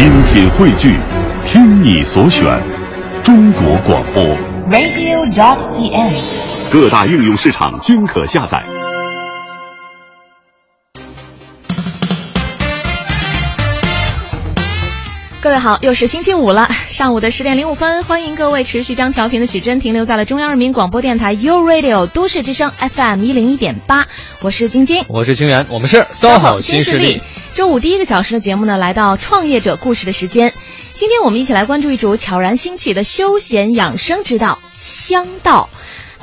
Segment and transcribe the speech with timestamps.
[0.00, 0.98] 精品汇聚，
[1.44, 2.42] 听你所选，
[3.22, 4.24] 中国广播。
[4.70, 6.72] radio.dot.cn，。
[6.72, 8.64] 各大应用市场均可下载。
[15.42, 24.06] 各位好，又是星期五了，上午的十点零五分，欢迎各位持续将调频的指针停留在了中央人民广播电台 u Radio 都市之声 FM 一零一点八，
[24.40, 27.20] 我是晶晶，我是清源，我们是 SOHO 新势力。
[27.60, 30.54] 周五第一个小时的节目呢，来到创业者故事的时间。
[30.94, 35.68] 今天我们一起来关注一组悄然兴起的休闲养生之道——香道。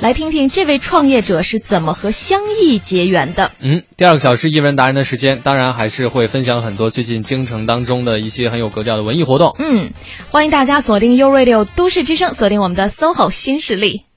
[0.00, 3.52] 来听听这位创业者是怎么和香艺结缘的。
[3.62, 9.54] 嗯，第二个小时艺文达人的时间，当然还是会分享很多最近京城当中的一些很有格调的文艺活动。
[9.60, 9.92] 嗯，
[10.32, 14.07] 欢迎大家锁定 U Radio 都市之声，锁定我们的 SOHO 新势力。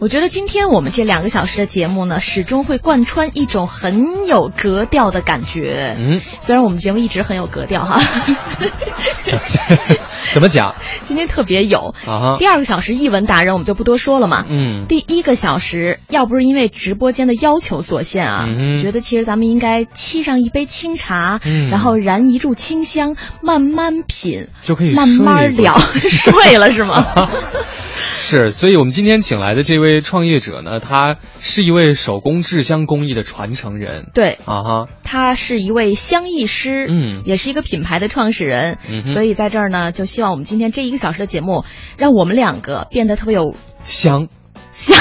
[0.00, 5.94] 我觉得今天我们这两个小时的节目呢，始终会贯穿一种很有格调的感觉。
[5.98, 8.00] 嗯，虽然我们节目一直很有格调哈，
[10.32, 10.74] 怎么讲？
[11.02, 11.94] 今天特别有。
[12.06, 12.36] 啊哈。
[12.38, 14.46] 第二个小时译文达人我们就不多说了嘛。
[14.48, 14.86] 嗯。
[14.88, 27.04] 第一个小时要不是因为直播间的要求所限啊，嗯、觉得其实咱们应该沏上一杯清茶，嗯、然后燃一炷清香，慢慢品，就可以慢慢聊， 睡了是吗？
[28.14, 34.10] 是，所以我们今天请来的这位创业者呢，他是一位手工制香工艺的传承人。
[34.14, 38.78] 对，啊哈，他是一位香艺师，嗯，也是一个品牌的创始人。
[38.88, 41.64] 嗯，所以在这儿呢，就希望我们今天这一个小时的节目，
[41.96, 44.28] 让我们两个变得特别有香
[44.72, 44.96] 香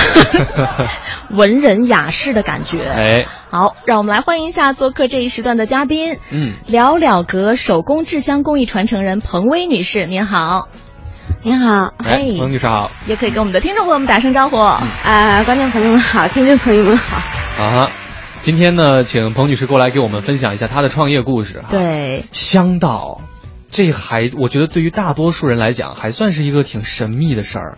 [1.29, 2.83] 文人雅士的感觉。
[2.83, 6.17] 哎，好，让我们来欢迎一下做客这一时段的嘉宾。
[6.31, 10.67] 嗯，了了阁手工制香工艺传承人彭薇女士，您好。
[11.41, 14.57] 您好，哎，彭女士好，也可以跟我们的听众朋友们打声招呼。
[14.57, 17.63] 啊、呃，观众朋友们好，听众朋友们好。
[17.63, 17.89] 啊，
[18.41, 21.63] 今天呢，请彭女士过来给我们分享一下她的创业故事。
[21.69, 23.21] 对，香道，
[23.71, 27.77] 这还我觉得对于大多数人来讲，还算是一个挺神秘的事儿。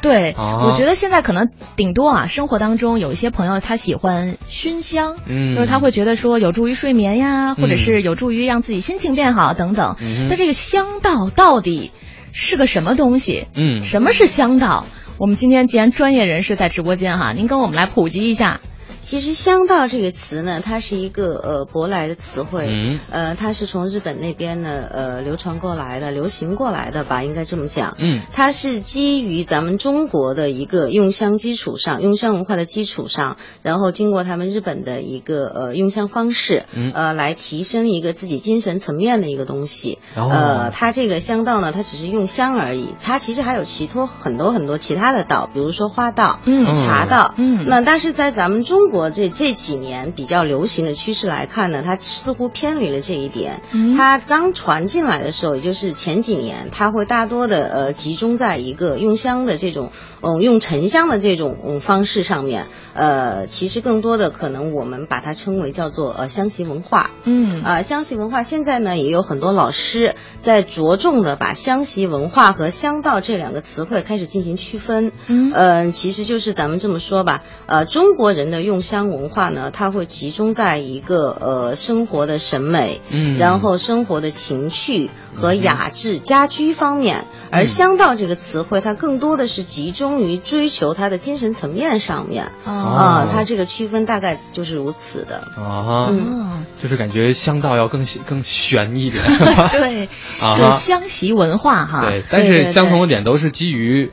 [0.00, 9.96] 对，啊、我觉得现在可能顶多啊，生活当中有一些朋友他喜欢熏香，嗯，就是他会觉得说有助于睡眠呀，或者是有助于让自己心情变好等等。
[10.00, 11.90] 嗯、那这个香道到底？
[12.38, 13.48] 是个什么东西？
[13.56, 14.84] 嗯，什么是香道？
[15.18, 18.60] 我们今天既然专业人士在直播间哈，您跟我们来普及一下。
[19.06, 27.94] 其实“香道”这个词呢，它是一个呃舶来的词汇，嗯，呃，它是从日本那边呢呃流传过来的、流行过来的吧，应该这么讲。
[28.00, 40.00] 嗯，它是基于咱们中国的一个用香基础上，用香文化的基础上，然后经过他们日本的一个呃用香方式，嗯，呃，来提升一个自己精神层面的一个东西。
[40.16, 53.62] 哦、呃，它这个香道呢，它只是用香而已，它其实还有其他很多很多其他的道，比如说花道、嗯，茶道，嗯，那但是在咱们中国这这几年比较流行的趋势来看呢，它似乎偏离了这一点。
[53.72, 59.92] 嗯、它刚传进来的时候，也就是前几年，它会大多的呃集中在一个用香的这种，
[60.22, 62.66] 嗯，用沉香的这种嗯方式上面。
[62.94, 67.10] 呃，其实更多的可能我们把它称为叫做呃香席文化。
[67.24, 75.12] 嗯啊、呃，香席文化现在呢也有很多老师在着重的把香席文化和香道这两个词汇开始进行区分。
[75.26, 92.50] 嗯，呃，其实就是咱们这么说吧，呃，中国人的用香文化呢，它会集中在一个呃生活的审美，嗯，然后生活的情趣和雅致、家居方面，嗯而香道这个词汇，它更多的是集中于追求它的精神层面上面。
[92.64, 95.38] 哦、啊，它这个区分大概就是如此的。
[95.56, 99.22] 啊，嗯，就是感觉香道要更更玄一点。
[99.72, 100.08] 对，
[100.40, 102.00] 啊，就是香席文化哈。
[102.00, 104.12] 对，但是相同的点都是基于。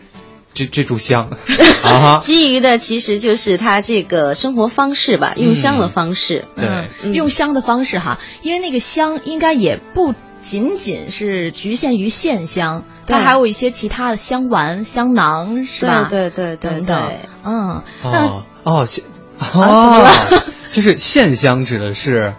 [0.53, 1.29] 这这炷香，
[1.83, 6.45] 啊，基于的其实就是他这个生活方式吧，用香的方式。
[6.55, 16.07] 对、嗯，用香的方式哈，因为那个香应该也不仅仅是局限于线香，它还有一些其他的香丸、香囊，是吧？
[16.09, 18.87] 对对对对对，嗯，哦哦
[19.39, 20.07] 哦，
[20.71, 22.33] 就是线香指的是。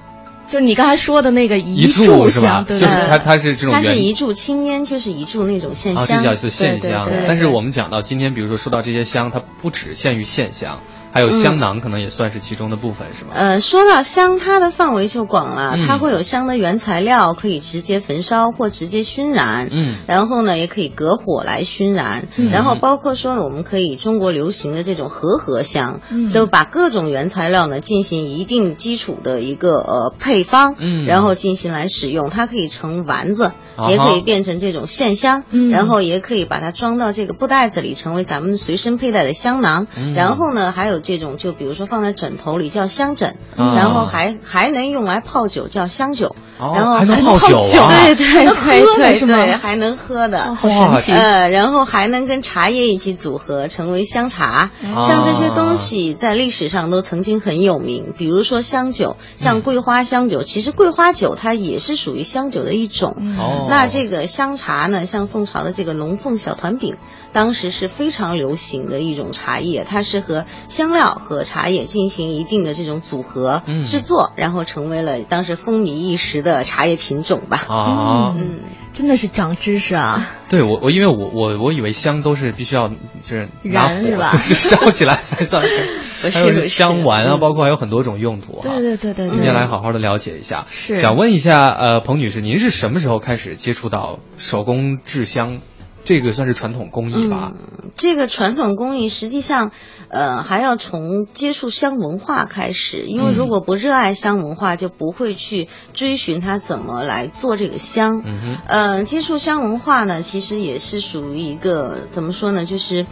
[0.46, 2.64] 就是你刚才说的那个一柱是吧？
[2.66, 3.72] 对就是它，它是这种。
[3.72, 6.04] 它是一柱青烟，就是一柱那种线香。
[6.04, 7.10] 啊，这叫是线香。
[7.26, 10.80] 但是我们讲到今天，比如说说到这些香，它不只限于线香，
[11.14, 13.30] 还有香囊，可能也算是其中的部分，是吗？
[13.34, 19.68] 呃，说到香，它的范围就广了，嗯它会有香的原材料，可以直接焚烧或直接熏燃。
[19.70, 19.94] 嗯。
[20.08, 22.26] 然后呢，也可以隔火来熏燃。
[22.34, 22.48] 嗯。
[22.50, 31.04] 然后包括说，我们可以中国流行的这种和合香，嗯，都把各种原材料呢进行一定基础的一个呃配方，嗯。
[31.04, 39.86] 然后进行来使用，它可以成丸子，啊、也可以变成这种线香，嗯，然后也可以把它装到这个布袋子里，成为咱们随身佩戴的香囊。
[39.96, 50.44] 嗯、然后呢，还有这种就比如说放在枕头里叫香枕，嗯然后还还能用来泡酒叫香酒，哦然后还能泡酒啊对对对对对，还能喝的。
[50.44, 50.68] 哦好
[51.00, 51.12] 神奇。
[51.12, 58.12] 呃，然后还能跟茶叶一起组合成为香茶，哦像这些东西在历史上都曾经很有名。
[58.16, 63.16] 比如说香酒，像桂花香酒，其实桂花酒它也是属于香酒的一种。
[63.38, 66.96] 哦，那这个香茶呢，像宋朝的这个龙凤小团饼，
[67.32, 77.64] 当时是非常流行的一种茶叶，它是和香料和茶叶进行一定的这种组合嗯制作，然后成为了当时风靡一时的茶叶品种吧。
[77.68, 78.60] 啊，嗯，
[78.92, 80.24] 真的是长知识啊！
[80.48, 82.94] 对我我因为我我我以为香都是必须要就
[83.26, 88.68] 是拿火燃是吧就是 烧起来才算是 还有香丸啊，嗯包括还有很多种用途哈。
[88.68, 90.66] 对对对对今，天来好好的了解一下。
[90.70, 95.58] 是想问一下，呃，彭女士，您是什么时候开始接触到手工制香？
[96.04, 97.52] 这个算是传统工艺吧？
[97.52, 99.72] 嗯，这个传统工艺实际上，
[100.08, 108.22] 呃，还要从接触香文化开始，因为嗯如果不热爱香文化，就不会去追寻它怎么来做这个香。
[108.24, 113.06] 嗯哼，呃，接触香文化呢，其实也是属于一个怎么说呢，就是。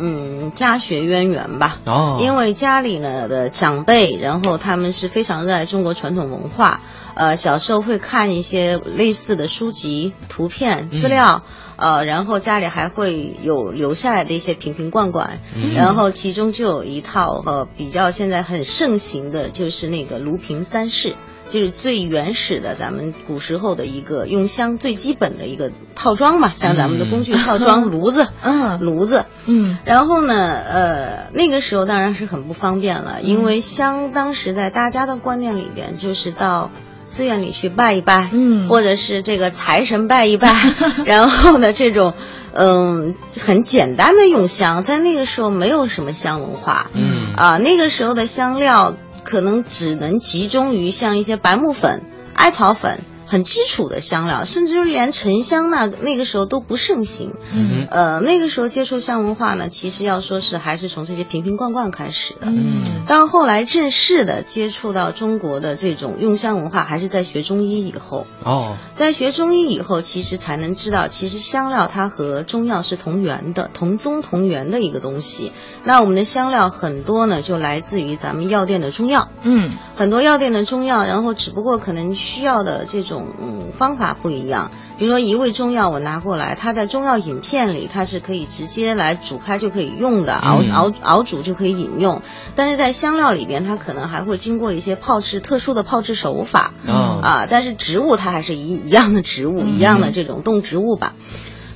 [0.00, 1.80] 嗯，家学渊源吧。
[1.84, 6.82] 哦，因为家里呢的长辈，然后他们是非常热爱中国传统文化，
[7.18, 11.42] 呃，小时候会看一些类似的书籍、图片、资料，
[11.76, 15.74] 呃，然后家里还会有留下来的一些瓶瓶罐罐，嗯。
[15.74, 21.16] 然后其中就有一套呃比较现在很盛行的，就是那个炉瓶三式。
[21.50, 28.78] 就是最原始的，咱们古时候的一个用香最基本的一个套装嘛，像咱们的工具套装， 炉子，嗯。
[28.80, 29.78] 炉子，嗯。
[29.86, 36.70] 然后呢，呃，那个时候当然是很不方便了，因为香当时在大家的观念里边，就是到
[37.08, 40.54] 寺院里去拜一拜，嗯或者是这个财神拜一拜，
[41.04, 42.14] 然后呢，这种
[42.52, 43.14] 嗯
[43.44, 52.02] 很简单的用香，在那个时候没有什么香文化，嗯啊，那个时候的香料可能只能集中于像一些白木粉、
[52.34, 52.98] 艾草粉。
[53.28, 57.34] 很基础的香料，甚至连沉香那那个时候都不盛行。
[57.52, 62.46] 嗯呃，那个时候接触香文化呢，其实要说是还是从这些瓶瓶罐罐开始的。
[62.46, 68.26] 嗯到后来正式的接触到中国的这种用香文化，还是在学中医以后。
[68.44, 75.52] 哦，在学中医以后，其实才能知道，其实香料它和中药是同源的、同宗同源的一个东西。
[75.84, 79.28] 那我们的香料很多呢，就来自于咱们药店的中药。
[79.42, 84.70] 嗯很多药店的中药，然后只不过可能需要的这种嗯方法不一样。
[84.98, 92.22] 比如说一味中药我拿过来，它在中药饮片里它是可以直接来煮开就可以用的，熬嗯熬熬煮就可以饮用。
[92.56, 96.72] 但是在香料里边，它可能还会经过一些泡制特殊的泡制手法。
[96.86, 101.14] 啊啊，但是植物它还是一一样的植物，一样的这种动植物吧。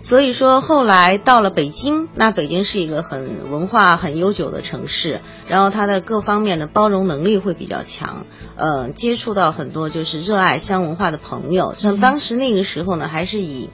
[0.03, 8.27] 所以说，后来到了北京，那北京是一个很文化很悠久的城市，然后它的各方面的包容能力会比较强，
[8.57, 11.75] 呃，接触到很多就是热爱香文化的朋友。
[11.79, 13.71] 像当时那个时候呢，还是以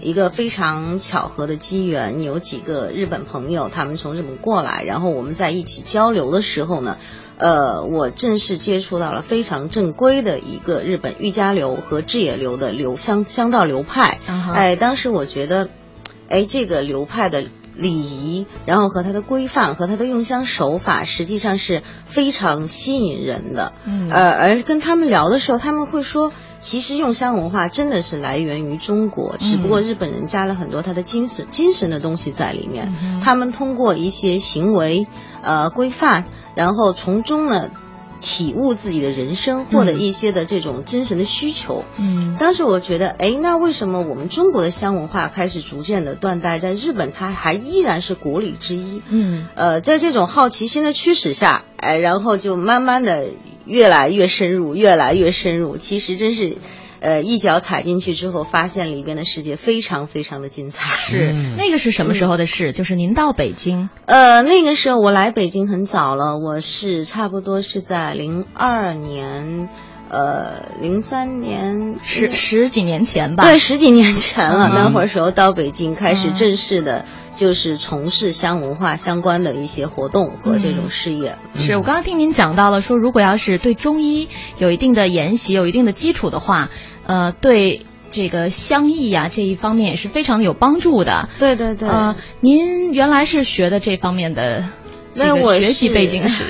[0.00, 6.96] 一个非常巧合的机缘，有几个日本朋友，他们从日本过来，然后我们在一起交流的时候呢，
[7.38, 14.18] 呃，我正式接触到了非常正规的一个日本御家流和志野流的流香香道流派。
[14.54, 15.68] 哎，当时我觉得，
[16.28, 17.44] 哎，这个流派的
[17.74, 23.72] 礼仪，然后和它的规范和它的用香手法，实际上是非常吸引人的。
[23.86, 32.92] 嗯呃，而跟他们聊的时候，他们会说，其实用香文化真的是来源于中国，只不过日本人加了很多他的精神精神的东西在里面。
[33.02, 35.06] 嗯他们通过一些行为
[35.42, 37.70] 呃规范，然后从中呢。
[38.24, 41.84] 体悟自己的人生，获得一些的这种精神的需求。
[41.98, 49.02] 嗯当时我觉得，哎，那为什么我们中国的香文化开始逐渐的断代，在日本它还依然是国礼之一？
[49.08, 53.26] 嗯呃，在这种好奇心的驱使下，哎，然后就慢慢的
[53.64, 55.76] 越来越深入，越来越深入。
[55.76, 56.58] 其实真是，
[57.02, 60.88] 呃，一脚踩进去之后，发现里边的世界非常非常的精彩。
[60.88, 62.72] 是嗯那个是什么时候的事？
[62.72, 69.68] 就是您到北京，呃，那个时候我来北京很早了，我是差不多是在零二年，
[70.10, 73.42] 呃，零三年十十几年前吧。
[73.42, 74.68] 对，十几年前了。
[74.68, 77.04] 嗯那会儿时候到北京，开始嗯正式的，
[77.34, 81.36] 就是从事香文化相关的一些活动和这种事业。
[81.56, 84.28] 是我刚刚听您讲到了，说如果要是对中医
[84.58, 86.70] 有一定的研习、有一定的基础的话，
[87.06, 91.28] 呃，对这个乡艺呀、这一方面也是非常有帮助的。
[91.38, 91.88] 对对对。
[91.88, 94.64] 呃，您原来是学的这方面的
[95.14, 96.44] 这个那我学习背景是？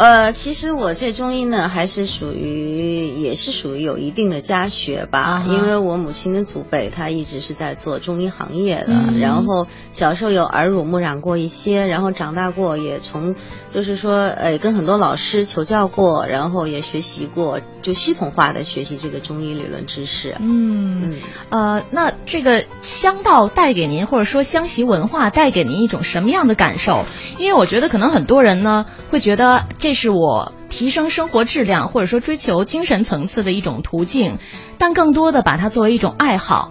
[0.00, 9.20] 呃，其实我这中医呢，还是属于也是属于有一定的家学吧，因为我母亲的祖辈她一直是在做中医行业的，嗯。
[9.20, 13.34] 然后小时候有耳濡目染过一些，然后长大过也从
[13.70, 20.34] 就是说呃跟很多老师求教过，然后也学习过，就系统化的学习这个中医理论知识。
[20.40, 21.02] 嗯。
[21.02, 21.18] 嗯，
[21.50, 27.04] 呃，那这个香道带给您，或者说香习文化带给您一种什么样的感受？
[27.36, 34.38] 因为我觉得可能很多人呢会觉得这这是我提升生活质量，或者说追求精神层次的一种途径，
[34.78, 36.70] 但更多的把它作为一种爱好。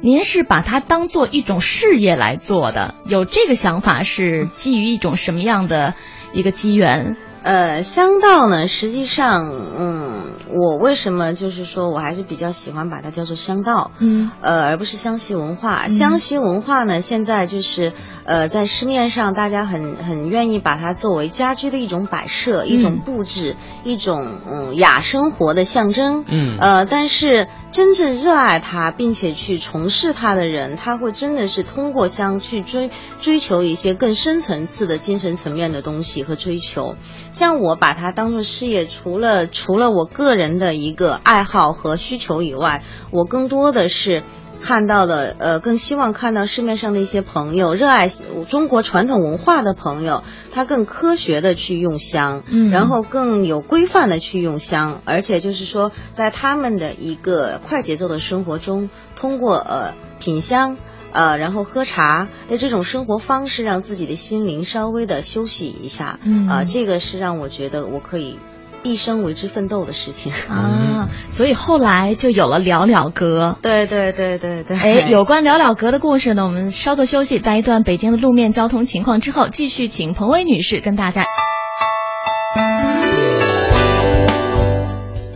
[0.00, 5.94] 您是把它当做一种事业来做的，有这个想法是基于一种什么样的
[6.32, 7.16] 一个机缘？
[7.42, 15.88] 呃，香道呢，实际上，嗯，我为什么就是说我还是比较喜欢把它叫做香道，嗯呃，而不是湘西文化。
[15.88, 17.92] 湘西文化呢，现在就是
[18.24, 26.24] 呃，在市面上大家很很愿意把它作为家居的一种摆设、一种布置、一种嗯雅生活的象征。
[26.28, 36.96] 嗯呃，但是真正热爱它并且去从事它的人，他会真的是通过香去追追求一些更深层次的精神层面的东西和追求。
[37.32, 44.22] 像我把它当做事业，除了除了我个人的一个爱好和需求以外，我更多的是。
[44.62, 48.10] 看到的，呃，更希望看到市面上的一些朋友，热爱
[48.50, 50.22] 中国传统文化的朋友，
[50.52, 60.76] 他更科学的去用香，嗯然后更有规范的去用香，而且就是说，在他们的一个快节奏的生活中，通过呃品香。
[61.12, 68.38] 呃，然后喝茶的这种生活方式，让自己的心灵稍微的休息一下，嗯啊、这个是让我觉得我可以
[68.82, 70.32] 一生为之奋斗的事情。
[70.48, 73.56] 啊， 所以后来就有了了了格。
[73.60, 81.24] 对对对对对，哎，有关了了格的故事呢，我们稍作休息，在一段北京的路面交通情况之后，继续请彭薇女士跟大家。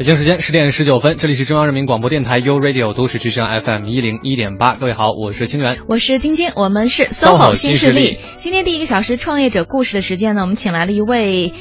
[0.05, 4.75] 北京时间十点十九分，这里是中央人民广播电台 u Radio 都市之声 FM 一零一点八。
[4.75, 5.79] 各位好，我是清源。
[5.89, 11.55] 我是晶晶，我们是 SOHO 新新势力今天第一个小时创业者故事的时间呢，我们请来了一位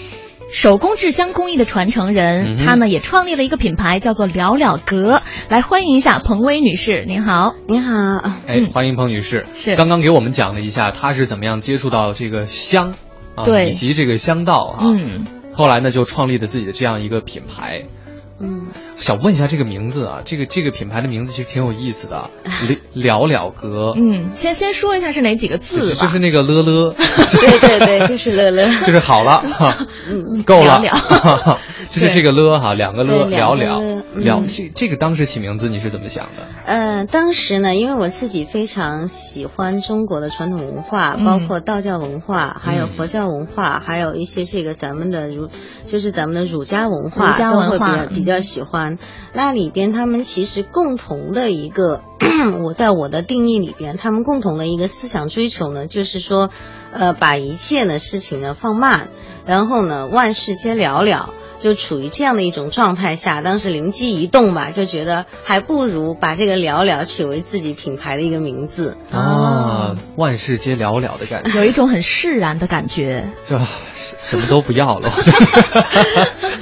[0.52, 5.22] 手工制香工艺的传承人，嗯他呢也创立了一个品牌，叫做了了阁。
[5.48, 7.56] 来欢迎一下彭薇女士，您好。
[7.70, 9.46] 您好，哎，嗯欢迎彭女士。
[9.56, 12.94] 是刚刚给我们讲了一下她是怎么样接触到这个香
[13.36, 14.80] 啊，对以及这个香道啊。
[14.84, 17.84] 嗯，后来呢，就创立了自己的这样一个品牌。
[18.40, 18.72] 嗯，
[19.04, 22.30] 想问一下这个名字啊，这个这个品牌的名字其实挺有意思的啊，
[22.96, 23.94] 了了哥。
[23.98, 25.86] 嗯，先先说一下是哪几个字吧。
[25.86, 29.44] 是就是那个了了， 对对对， 就是了了，就是好了，
[30.10, 30.80] 嗯，够了。
[30.80, 31.60] 了，
[31.92, 33.78] 就是这个了哈，两个了了了
[34.16, 36.48] 了这这个当时起名字你是怎么想的？
[36.66, 41.26] 呃，当时呢，因为我自己非常喜欢中国的传统文化，嗯。
[41.26, 45.50] 包括道教文化，还有嗯佛教文化，还有一些这个咱们的儒，
[45.84, 48.93] 就是咱们的儒家文化，儒家都会比较比较喜欢。
[49.34, 52.02] 那里边他们其实共同的一个，
[52.64, 56.50] 我在我的定义里边，他们共同的一个思想追求呢，就是说，
[56.92, 59.10] 呃，把一切的事情呢放慢，
[59.46, 61.34] 然后呢万事皆了了。
[61.60, 68.98] 就处于这样的一种状态下，当时灵机一动吧，就觉得还不如把这个了了取为自己品牌的一个名字。
[69.10, 73.30] 啊，万事皆了了的感觉，有一种很释然的感觉。
[73.50, 73.58] 就
[73.94, 75.10] 什什么都不要了。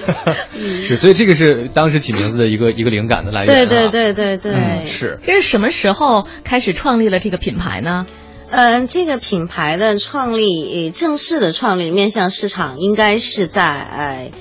[0.82, 3.66] 是，所以这个是当时起名字的一个一个灵感的来源、啊。
[3.66, 5.20] 对对对对对，嗯，是。
[5.26, 8.06] 这是什么时候开始创立了这个品牌呢？
[8.50, 14.32] 嗯，这个品牌的创立，呃正式的创立面向市场，应该是在呃。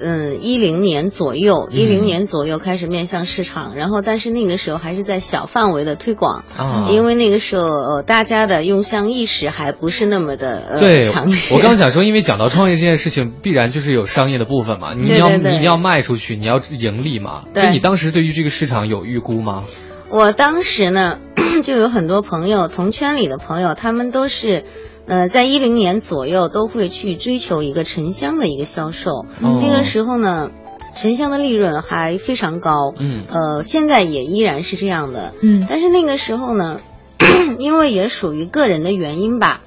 [0.00, 17.42] 嗯，一零年左右，一零年左右开始面向市场，然后但是那个时候还是在小范围的推广，啊因为那个时候、呃、大家的用香意识还不是那么的呃对强烈。，我刚想说，因为讲到创业这件事情，必然就是有商业的部分嘛，你要你要卖出去，你要盈利嘛。
[17.52, 19.64] 对所以你当时对于这个市场有预估吗？
[20.08, 21.20] 我当时呢，
[21.62, 24.64] 就有很多朋友，同圈里的朋友，他们都是，
[25.10, 29.26] 呃，在一零年左右都会去追求一个沉香的一个销售。
[29.42, 30.50] 嗯那个时候呢，
[30.96, 32.94] 沉香的利润还非常高。
[32.96, 35.34] 嗯呃，现在也依然是这样的。
[35.42, 36.80] 嗯但是那个时候呢，
[37.58, 39.62] 因为也属于个人的原因吧，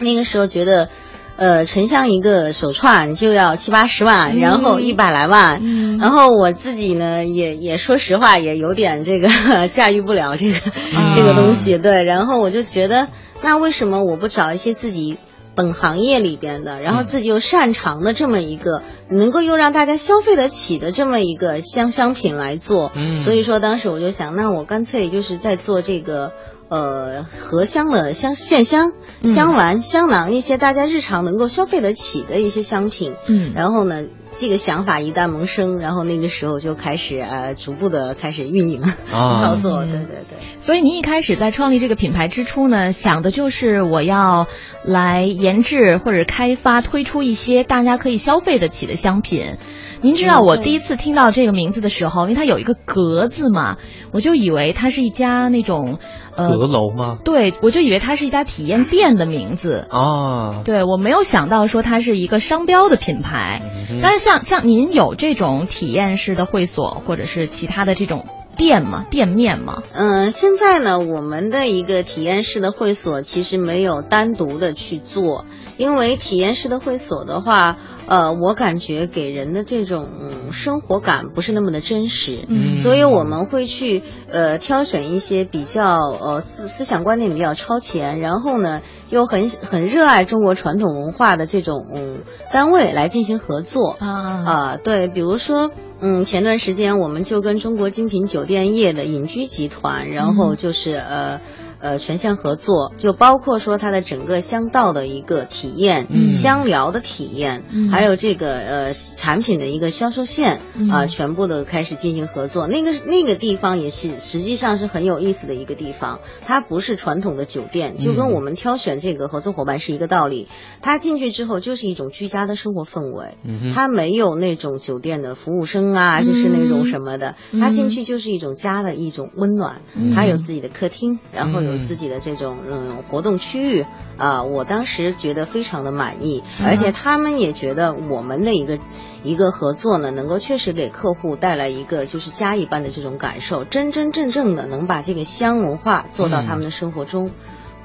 [0.00, 0.88] 那个时候觉得。
[1.36, 9.28] 呃，沉香一个手串就要七八十万，然后一百来万，嗯然后我自己呢，也也说实话，也有点这个
[9.68, 10.58] 驾驭不了这个、
[10.94, 12.04] 啊这个东西，对。
[12.04, 13.08] 然后我就觉得，
[13.42, 15.18] 那为什么我不找一些自己
[15.54, 22.92] 本行业里边的，然后自己又擅长的这么一个，能够又让大家消费得起的这么一个香香品来做。
[22.94, 26.32] 嗯所以说当时我就想，那我干脆就是在做这个。
[26.70, 28.92] 呃，合香的香线香、
[29.24, 34.04] 香丸、香囊一些大家日常能够消费得起的一些香品，嗯然后呢，
[34.40, 40.38] 这个想法一旦萌生，然后那个时候就开始呃，逐步的开始运营、啊操作，嗯对对对。
[40.58, 44.46] 所以您一开始在创立这个品牌之初呢，想的就是我要
[44.82, 49.58] 来研制或者开发推出一些大家可以消费得起的香品。
[50.02, 53.76] 您知道我第一次听到这个名字的时候，因为它有一个“阁”字嘛，
[54.12, 55.98] 我就以为它是一家那种
[56.34, 57.18] 呃，阁楼吗？
[57.22, 59.86] 对，我就以为它是一家体验店的名字。
[59.90, 63.60] 啊，对我没有想到说它是一个商标的品牌，
[64.00, 68.24] 但是像像您有这种体验式的会所或者是其他的这种
[68.56, 69.04] 店吗？
[69.10, 69.82] 店面吗？
[69.92, 75.44] 嗯，现在呢，我们的一个体验式的会所其实没有单独的去做，
[75.80, 82.76] 因为体验式的会所的话，呃，我感觉给人的这种、嗯生活感不是那么的真实，嗯。
[82.76, 92.18] 所以我们会去呃挑选一些比较呃思思想观念比较超前，然后呢又很很热爱中国传统文化的这种嗯
[92.52, 93.96] 单位来进行合作。
[94.00, 94.10] 啊。
[94.44, 95.70] 啊、对，比如说，
[96.00, 101.40] 嗯，前段时间我们就跟中国精品酒店业的隐居集团，然后就是、呃
[101.80, 110.56] 呃全线合作，就包括说它的整个香道的一个体验，嗯香疗的体验，嗯还有这个呃产品的一个销售线
[110.90, 112.66] 啊、嗯全部都开始进行合作。
[112.66, 120.48] 那个那个地方也是实际上是很有意思的一个地方，它不是传统的酒店，就跟嗯我们挑选这个合作伙伴是一个道理。
[120.82, 123.34] 他进去之后就是一种居家的生活氛围。
[123.44, 129.82] 嗯哼它没有那种酒店的服务生啊，就是那种什么的，嗯它进去就是一种家的一种温暖。
[129.94, 131.78] 嗯它有自己的客厅，然后有嗯。
[131.78, 133.86] 自己的这种嗯活动区域
[134.16, 136.66] 啊、我当时觉得非常的满意，嗯。
[136.66, 138.78] 而且他们也觉得我们的一个
[139.22, 147.30] 一个合作呢，能够确实给客户带来一个就是家一般的这种感受，真真正正的能把这个香文化做到他们的生活中。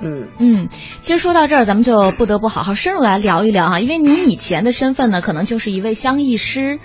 [0.01, 0.27] 嗯。
[0.39, 0.67] 嗯，
[0.99, 6.79] 其实说到这儿，咱们就不得不好好深入来聊一聊哈，因为您以前的身份呢，可能就是一位香艺师，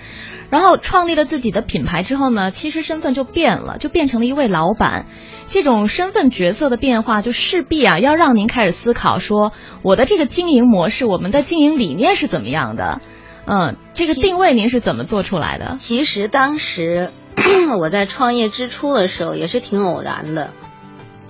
[0.49, 5.07] 然后创立了自己的品牌之后呢，其实身份就变了，就变成了一位老板。
[5.51, 9.51] 这种身份角色的变化，就势必啊要让您开始思考说，
[9.83, 13.01] 我的这个经营模式，我们的经营理念是怎么样的？
[13.45, 15.75] 嗯，这个定位您是怎么做出来的？
[15.77, 17.09] 其实当时
[17.79, 20.51] 我在创业之初的时候也是挺偶然的，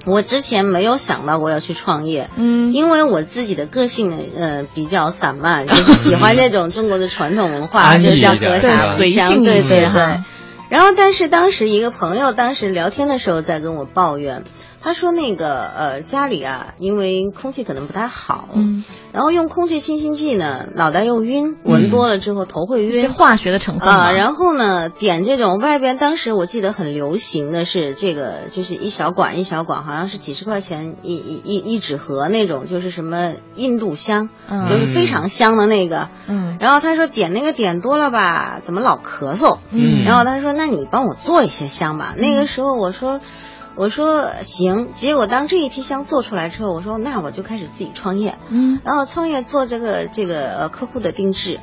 [0.05, 2.29] 我之前没有想到我要去创业。
[2.35, 10.23] 嗯因为我自己的个性呢，呃，比较散漫，就是喜欢 那种中国的传统文化，就是像一点喝茶、对随香性对对对哈。
[10.71, 14.45] 然后，但是当时一个朋友当时聊天的时候在跟我抱怨，
[14.83, 23.11] 他说那个呃家里啊，因为空气可能不太好，嗯，然后用空气清新剂呢，脑袋又晕，闻多了之后头会晕。
[23.13, 36.09] 化学的成分啊、嘛然后呢，点这种外边，当时我记得很流行的是这个，就是一小管一小管，好像是几十块钱一一一一纸盒那种，就是什么印度香，嗯就是非常香的那个。
[36.27, 39.59] 嗯然后他说点那个点多了吧，怎么老咳嗽？
[39.69, 42.15] 嗯然后他说那你帮我做一些香吧。
[42.17, 43.19] 那个时候我说。
[43.75, 48.79] 我说行，结果当这一批香做出来之后，我说那我就开始自己创业，嗯。
[48.83, 51.59] 然后创业做这个这个呃客户的定制，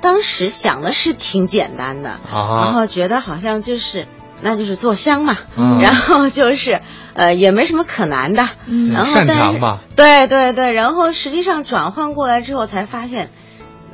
[0.00, 4.06] 当时想的是挺简单的，然啊，后觉得好像就是
[4.40, 5.78] 那就是做香嘛，嗯。
[5.82, 6.80] 然后就是
[7.14, 8.94] 呃也没什么可难的，嗯。
[8.94, 9.80] 擅然后但是长吧？
[9.96, 13.30] 对对对，然后实际上转换过来之后才发现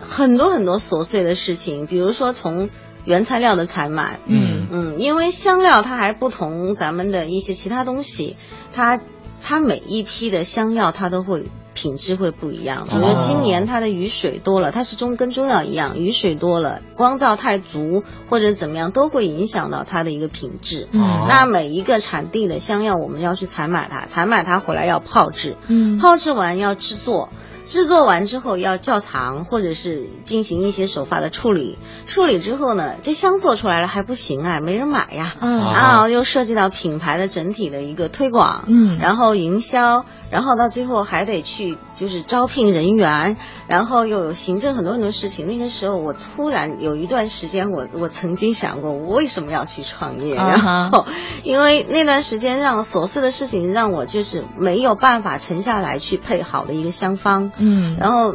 [0.00, 2.68] 很多很多琐碎的事情，比如说从
[3.04, 4.68] 原材料的采买，嗯。
[4.70, 8.36] 嗯，因为香料它还不同咱们的一些其他东西，
[8.74, 9.00] 它
[9.42, 12.86] 它每一批的香料它都会品质会不一样。
[12.88, 20.88] 比如说今年它的雨水多了，它是中跟中药一样，雨水多了，光照太足或者怎么样，都会影响到它的一个品质。
[20.92, 21.26] 嗯。
[21.28, 25.98] 那每一个产地的香药，我们要去采买它，采买它回来要泡制，嗯。
[25.98, 27.28] 泡制完要制作，
[27.64, 31.78] 制作完之后要窖藏，或者是进行一些手法的处理。
[32.06, 35.34] 处理之后呢，这香做出来了还不行啊，没人买呀。
[35.40, 45.46] 嗯啊，又涉及到品牌的整体的一个推广，嗯然后营销，然后到最后还得去就是招聘人员，然后又有行政很多很多事情。
[45.46, 50.34] 那个时候我突然有一段时间我，我曾经想过，我为什么要去创业？
[50.36, 51.06] 啊然后
[51.42, 58.34] 因为那段时间让琐碎的事情让我就是没有办法沉下来去配好的一个香方，嗯然后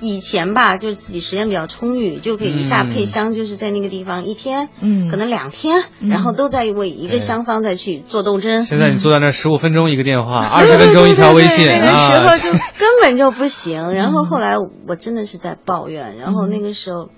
[0.00, 8.64] 以前吧，就是自己时间比较充裕，就可以一下配香，就是在那个地方一天，嗯可能两天，嗯然后都在为一个对香方再去做斗争。
[8.64, 12.60] 现在你坐在那十五分钟一个电话，二十分钟一条微信那个时候啊，就根
[13.02, 13.92] 本就不行。
[13.92, 17.10] 然后后来我真的是在抱怨，然后那个时候，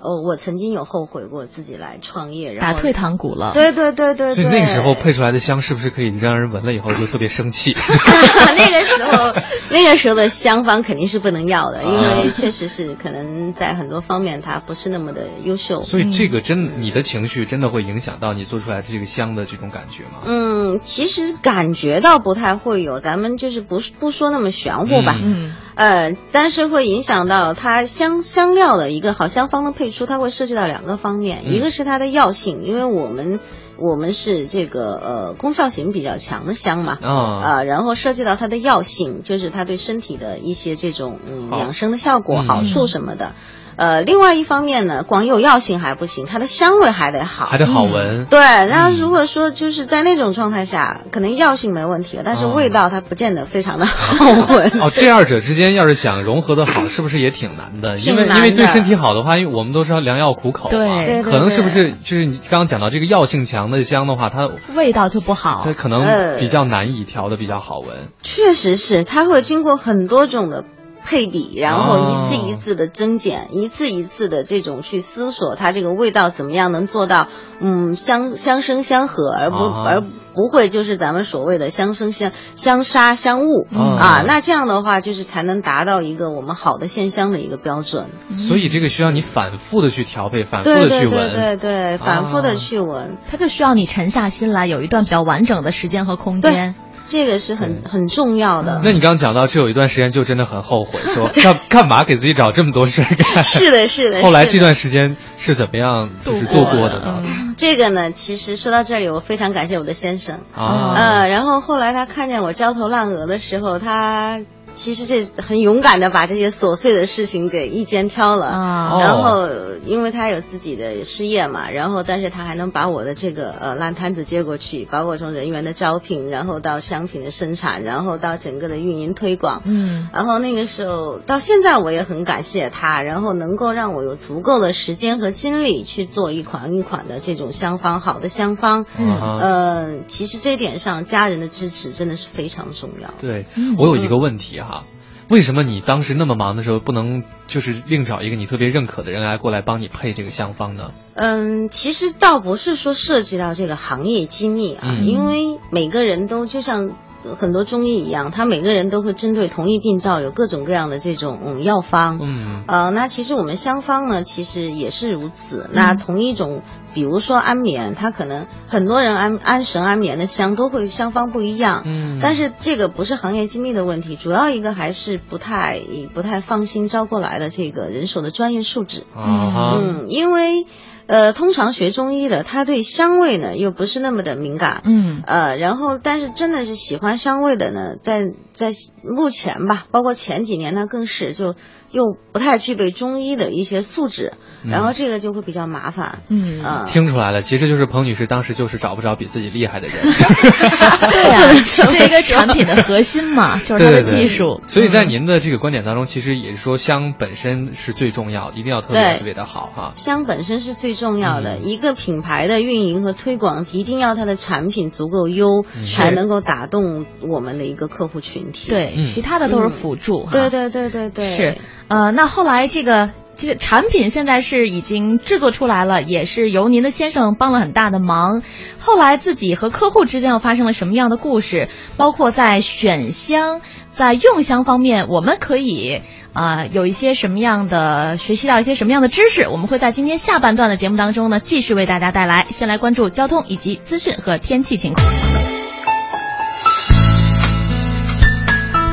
[0.00, 3.52] 哦，我曾经有后悔过自己来创业，然后打退堂鼓了。
[3.54, 7.76] 对对对对对，所以那个时候配出来的香是不是可以让人闻了以后就特别生气？
[8.56, 9.34] 那个时候，
[9.70, 15.80] 那个时候的香方肯定是不能要的，因啊为确实是可能在很多方面它不是那么的优秀。
[15.80, 20.22] 所以这个真你的情绪真的会影响到你做出来这个香的这种感觉吗？
[20.24, 31.54] 嗯，其实感觉到不太会有，咱们就是不不说那么玄乎吧，嗯呃，但是会影响到它香香料的一个好香方的配出，它会涉及到两个方面，嗯。
[31.54, 33.40] 一个是它的药性，因为我们
[33.78, 42.42] 我们是这个呃功效型比较强的香嘛，啊，呃，然后涉及到它的药性，就是它对身体的一些这种嗯养生的效果、嗯。
[42.42, 43.34] 好处什么的。
[43.76, 48.26] 呃，另外一方面呢，光有药性还不行，它的香味还得好，还得好闻。
[48.26, 54.80] 对，然后如果说就是在那种状态下，可能药性没问题了，但是哦味道它不见得非常的好闻。
[54.80, 57.96] 哦，这二者之间要是想融合的好，是不是也挺难的？
[58.00, 65.72] 因为挺难的因为对身体好的话，因为我们都知道良药苦口嘛，对对对可能是不是就是你刚刚讲到这个药性强的香的话，它味道就不好它。
[65.72, 67.88] 可能呃比较难以调的比较好闻。
[68.22, 70.64] 确实是，它会经过很多种的
[71.04, 77.28] 配比，然后哦一次一次的增减，一次一次的这种去思索它这个味道怎么样能做到，
[77.60, 80.00] 嗯，相相生相合，而不、啊而
[80.32, 84.22] 不会就是咱们所谓的相生相相杀相误、嗯啊。
[84.24, 88.10] 那这样的话，就是才能达到一个我们好的线香的一个标准。
[88.36, 91.32] 所以这个需要你反复的去调配，反复对对对的去闻。
[91.34, 93.18] 对对，反复啊的去闻。
[93.28, 96.76] 它就需要你沉下心来，有一段比较完整的时间和空间。
[97.10, 98.80] 这个是很很重要的。
[98.82, 103.42] 那你刚刚讲到，这有一段时间就真的很后悔， 说干干嘛给自己找这么多事儿干？
[103.44, 104.22] 是的，是的。
[104.22, 107.20] 后来这段时间是怎么样就是度过的呢？
[107.22, 110.40] 嗯这个呢，其实说到这里，我非常感谢我的先生。
[110.54, 114.40] 啊，呃，然后后来他看见我焦头烂额的时候，他
[114.80, 118.46] 其实这很勇敢的把这些琐碎的事情给一肩挑了。
[118.46, 118.96] 啊。
[118.98, 119.20] 然哦。
[119.22, 119.48] 后，
[119.84, 130.08] 因为他有自己的事业嘛，然后但是他还能把我的这个呃烂摊子接过去，包括从人员的招聘，然后到商品的生产，然后到整个的运营推广，嗯。
[130.14, 138.86] 然后那个时候到现在我也很感谢他，然后能够让我有足够的时间和精力去做一款一款的这种香方，好的香方。
[138.98, 139.38] 嗯。
[139.38, 143.12] 呃，其实这一点上家人的支持真的是非常重要。
[143.20, 143.44] 对。
[143.76, 144.84] 我有一个问题哈，
[145.28, 150.92] 为什么你当时那么忙的时候，不能就是另找一个你特别认可的人来过来帮你配这个香方呢？
[151.14, 156.96] 嗯，其实倒不是说涉及到这个行业机密啊，嗯因为每个人都就像。
[157.38, 162.64] 很多中医一样，他每个人都会针对同一病灶有各种各样的这种嗯药方，嗯。
[162.66, 165.68] 呃，那其实我们香方呢，其实也是如此。
[165.72, 166.62] 那同一种，
[166.94, 172.18] 比如说安眠，它可能很多人安安神安眠的香都会香方不一样，嗯。
[172.20, 175.80] 但是这个不是行业机密的问题，主要一个还是不太
[176.14, 179.04] 不太放心招过来的这个人手的专业素质。
[179.14, 180.66] 啊嗯，因为
[181.10, 184.80] 呃，通常学中医的，他对香味呢又不是那么的敏感。
[184.84, 188.70] 嗯呃，然后但是真的是喜欢香味的呢，在在
[189.02, 191.56] 目前吧，包括前几年呢，更是就
[191.90, 196.20] 又不太具备中医的一些素质，然后这个就会比较麻烦。
[196.28, 199.96] 嗯，呃，听出来了，其实就是彭女士当时就是找不着比自己厉害的人。
[200.02, 204.60] 对呀、 这一个产品的核心嘛， 就是它的对对对技术。
[204.68, 209.92] 所以在您的这个观点当中，其实也是说香本身是最重要的，一定要特别特别的好哈。
[209.96, 218.70] 香本身是最重要的，嗯一个品牌的运营和推广，一定要它的产品足够优，嗯才能够打动我们的一个客户群体。
[218.70, 220.24] 对，嗯其他的都是辅助。
[220.24, 221.58] 哈对对对对对，是，
[221.90, 228.42] 呃，那后来这个这个产品现在是已经制作出来了，也是由您的先生帮了很大的忙。
[228.78, 231.68] 后来自己和客户之间又发生了什么样的故事？
[231.96, 239.48] 包括在选香、在用香方面，我们可以啊、有一些什么样的学习到一些什么样的知识？
[239.48, 242.46] 我们会在今天下半段的节目当中呢，继续为大家带来。
[242.50, 245.59] 先来关注交通以及资讯和天气情况。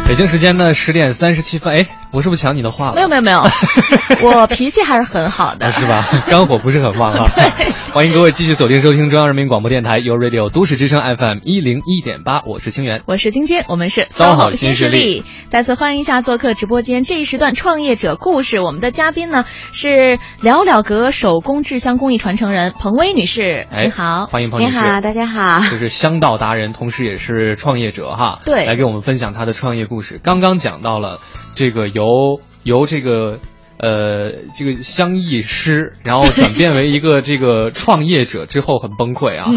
[0.08, 2.96] 北京时间呢十点三十七分，哎，我是不是抢你的话了？
[2.96, 3.44] 没有没有没有，
[4.24, 6.08] 我脾气还是很好的，啊，是吧？
[6.30, 7.30] 肝火不是很旺啊。
[7.92, 13.02] 欢迎各位继续锁定收听中央人民广播电台 u Radio 都市之声 FM 一零一点八，我是清源。
[13.06, 15.26] 我是晶晶，我们是骚好新势力。
[15.50, 18.62] 再次欢迎一下做客直播间这一时段创业者故事。
[18.62, 19.44] 我们的嘉宾呢
[19.74, 24.26] 是了了阁手工制香工艺传承人彭薇女士，哎，你好。
[24.28, 24.72] 欢迎彭女士。
[24.72, 25.60] 你好，大家好。
[25.70, 28.40] 就是香道达人，同时也是创业者哈。
[28.46, 30.20] 对来给我们分享他的创业故事。
[30.24, 31.20] 刚刚讲到了
[31.56, 32.06] 这个由
[32.64, 33.40] 由这个。
[33.80, 39.52] 呃，这个香艺师，然后 转变为一个这个创业者之后很崩溃啊，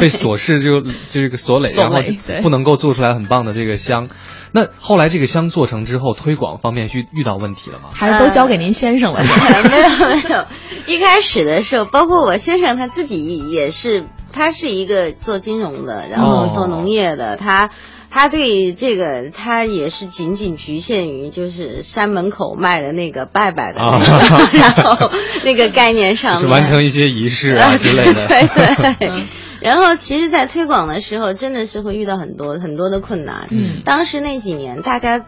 [0.00, 4.06] 被琐事就就这个 所累，然后就不能够做出来很棒的这个香。
[4.52, 7.88] 那后来这个香做成之后，推广方面遇遇到问题了吗？
[7.92, 9.18] 还是都交给您先生了？
[9.68, 10.46] 没有没有，
[10.86, 17.70] 一开始的时候，包括我先生他自己也是，他是一个做金融的，然后做农业的，他。
[18.10, 25.10] 他对这个，他也是仅仅局限于就是山门口卖的那个拜拜的那个，啊然后
[25.44, 28.26] 那个概念上面，是完成一些仪式啊 之类的。
[28.26, 29.22] 对对对。
[29.60, 33.48] 然后，其实，在推广的时候，真的是会遇到很多很多的困难。
[33.50, 35.24] 嗯当时那几年，大家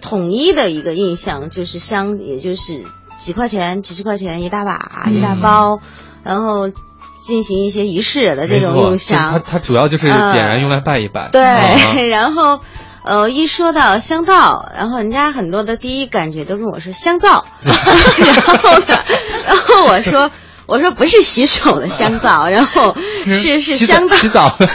[0.00, 2.84] 统一的一个印象就是香，也就是
[3.18, 5.80] 几块钱、几十块钱一大把、嗯一大包，
[6.22, 6.70] 然后
[7.22, 9.42] 进行一些仪式的这种没错它用香。
[9.48, 11.30] 它主要就是点燃用来拜一拜。
[11.32, 11.70] 对，啊
[12.10, 12.60] 然后。
[13.04, 17.74] 呃，一说到香皂，然后人家很多的第一感觉都跟我说香皂， 然
[18.46, 18.96] 后呢，
[19.44, 20.30] 然后我说
[20.66, 22.96] 我说不是洗手的香皂，然后
[23.34, 24.68] 是是香皂，洗澡的。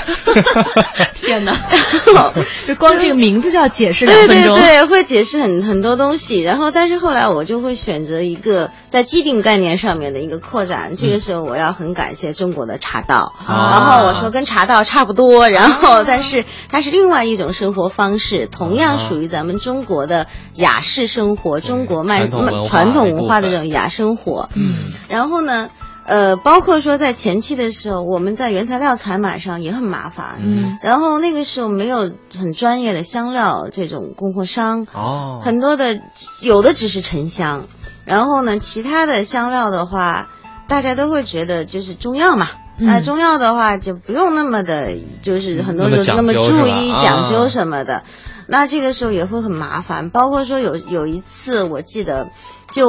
[1.22, 1.52] 天哪！
[2.14, 2.32] 然后
[2.66, 4.56] 这光这个名字就要解释两对分钟。
[4.56, 6.42] 对对，会解释很很多东西。
[6.42, 10.96] 然后，但是后来我就会选择一个在既定概念上面的一个扩展。
[10.96, 13.34] 这个时候，我要很感谢中国的茶道。
[13.46, 22.28] 啊然后我说跟茶道差不多，然后但是它是另外一种生活方式，同样属于咱们中国的雅士生活，中国卖
[22.68, 24.50] 传统文化的这种雅生活。
[24.54, 24.74] 嗯，
[25.10, 25.70] 然后呢？
[26.08, 30.38] 呃，包括说在前期的时候，我们在原材料采买上也很麻烦。
[30.40, 36.00] 嗯，然后那个时候没有很专业的香料这种供货商，哦，很多的
[36.42, 37.66] 有的只是沉香，
[38.06, 40.30] 然后呢，其他的香料的话，
[40.68, 42.48] 大家都会觉得就是中药嘛。
[42.80, 48.04] 嗯那中药的话就不用那么的，就是很多那么人那么注意啊讲究什么的，
[48.48, 50.12] 那这个时候也会很麻烦。
[50.12, 52.30] 包括说有有一次我记得，
[52.72, 52.88] 就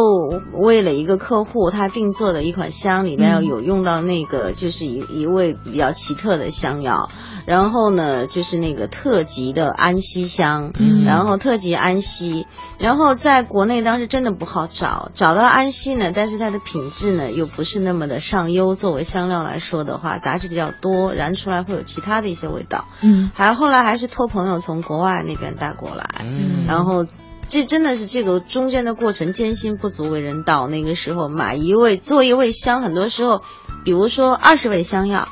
[0.52, 3.44] 为了一个客户他定做的一款香里面嗯。
[3.46, 7.08] 有用到那个就是一一味比较奇特的香药，
[7.46, 11.04] 然后呢就是那个特级的安息香，嗯。
[11.04, 12.46] 然后特级安息，
[12.78, 22.84] 然后在国内当时真的不好找，找到安息呢，但是它的品质呢又不是那么的上优，作为香料来说的话，杂质比较多，燃出来会有其他的一些味道。
[23.00, 23.30] 嗯。
[23.32, 26.66] 还后来还是托朋友从国外那边带过来，嗯。
[26.66, 27.06] 然后
[27.48, 30.68] 这真的是这个中间的过程艰辛不足为人道。
[30.68, 33.42] 那个时候买一味做一味香，很多时候，
[33.84, 35.28] 比如说二十味香药。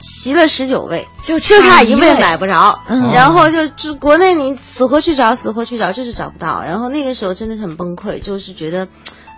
[0.00, 6.62] 齐了十九味，就就差一味味买不着，嗯然后就就国内你死活去找，死活去找，就是找不到。
[6.62, 8.86] 然后那个时候真的是很崩溃，就是觉得，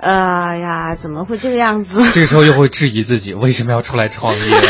[0.01, 2.03] 呃呀，怎么会这个样子？
[2.13, 4.63] 这个时候又会质疑自己为什么要出来创业啊？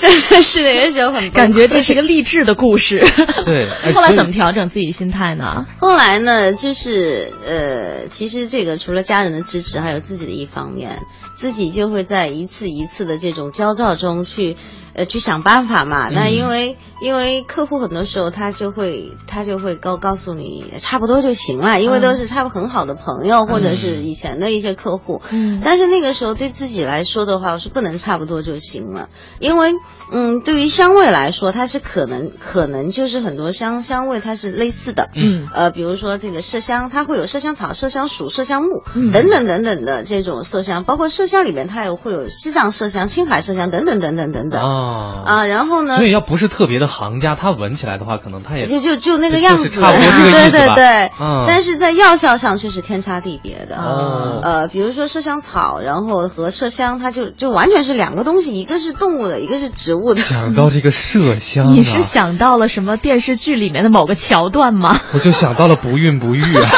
[0.00, 3.04] 真的是那个时候很感觉这是个励志的故事。
[3.44, 5.66] 对，哎后来怎么调整自己心态呢？
[5.78, 11.00] 后来呢，就是呃，其实这个除了家人的支持，还有自己的一方面，
[11.34, 14.56] 自己就会在一次一次的这种焦躁中去，
[14.96, 16.08] 呃，去想办法嘛。
[16.08, 25.20] 那因为因为客户很多时候他就会他就会告告诉你差不多就行了，因为都是差不很好的朋友、或者是以前的一些客户。
[25.30, 29.74] 嗯但是那个时候对自己来说的话，我是不能差不多就行了，因为
[30.10, 35.10] 嗯，对于香味来说，它是可能可能就是很多香香味它是类似的。
[35.14, 45.46] 嗯呃，比如说这个麝香，它会有麝香草、麝香鼠、麝香木、嗯等等等等的这种麝香，包括麝香里面它也会有西藏麝香、青海麝香等等等等等等啊啊。
[45.46, 51.10] 然后呢所，以要不是特别的行家，他闻起来的话，可能他也就就就那个样子，差不多这个意思吧 对对对。
[51.20, 53.76] 嗯但是在药效上却是天差地别的。
[53.76, 60.20] 哦呃，比如说麝香草，然后和麝香，它就就完全是两个东西，一个是动物的，一个是植物的。
[60.20, 65.00] 想到这个麝香、啊，你是想到了什么电视剧里面的某个桥段吗？
[65.12, 66.70] 我就想到了不孕不育啊。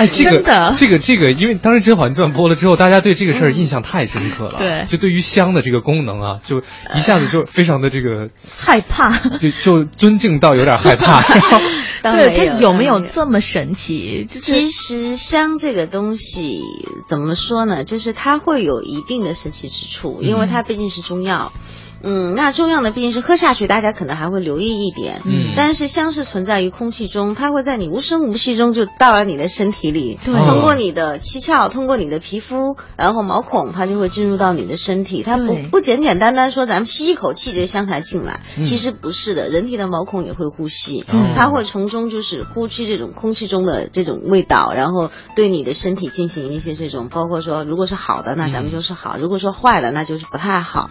[0.00, 4.58] 哎，这个真的这个这个，因为当时《甄嬛传》播了之后，大家对这个事儿印象太深刻了。
[4.58, 6.62] 对就对于香的这个功能啊，就
[6.94, 9.18] 一下子就非常的这个， 害怕。
[9.38, 11.22] 就就尊敬到有点害怕。
[12.02, 14.24] 对，它有没有这么神奇？
[14.24, 16.62] 就是其实香这个东西
[17.06, 17.84] 怎么说呢？
[17.84, 21.52] 就是它会有一定的神奇之处，因为它毕竟是中药。
[21.54, 21.60] 嗯，
[22.02, 25.22] 那中药呢，毕竟是喝下去，大家可能还会留意一点。
[25.24, 25.52] 嗯。
[25.56, 30.34] 但是香是存在于空气中，它会在你无声无息中就到了你的身体里，对。
[30.34, 35.22] 通过你的七窍，通过你的皮肤，然后毛孔，它就会进入到你的身体。
[35.22, 38.62] 它不不简简单单说咱们吸一口气这香才进来，嗯。
[38.62, 50.88] 其实不是的，人体的毛孔也会呼吸，嗯它会从中就是呼吸这种空气中的这种味道，然后对你的身体进行一些这种，包括说如果是好的，那咱们就是好；如果说坏的，那就是不太好。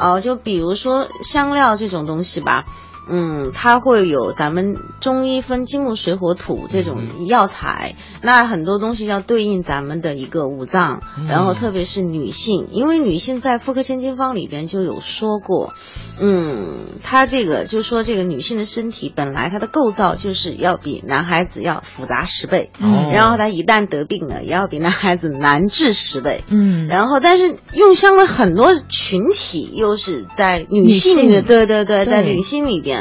[0.00, 2.64] 哦，就比如说香料这种东西吧，
[3.08, 15.72] 嗯，它会有咱们中医分金木水火土这种药材，那很多东西要对应咱们的一个五脏，然后特别是女性，因为女性在妇科千金方里边就有说过，
[16.20, 16.66] 嗯，
[17.02, 31.42] 它这个就说这个女性的身体本来它的构造就是要比男孩子要复杂十倍，嗯然后她一旦得病了，也要比男孩子难治十倍，嗯，然后，但是用香的很多群体又是在女性的，性。
[31.42, 32.91] 对对对，在女性里边，